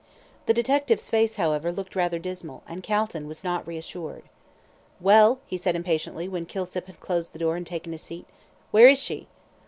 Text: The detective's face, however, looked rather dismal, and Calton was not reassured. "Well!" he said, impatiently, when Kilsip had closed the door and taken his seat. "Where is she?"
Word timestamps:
The 0.47 0.53
detective's 0.55 1.11
face, 1.11 1.35
however, 1.35 1.71
looked 1.71 1.95
rather 1.95 2.17
dismal, 2.17 2.63
and 2.67 2.81
Calton 2.81 3.27
was 3.27 3.43
not 3.43 3.67
reassured. 3.67 4.23
"Well!" 4.99 5.39
he 5.45 5.57
said, 5.57 5.75
impatiently, 5.75 6.27
when 6.27 6.47
Kilsip 6.47 6.87
had 6.87 6.99
closed 6.99 7.33
the 7.33 7.37
door 7.39 7.55
and 7.55 7.67
taken 7.67 7.91
his 7.91 8.01
seat. 8.01 8.25
"Where 8.71 8.87
is 8.87 8.97
she?" 8.97 9.27